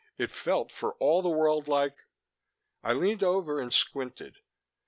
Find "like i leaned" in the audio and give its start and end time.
1.67-3.21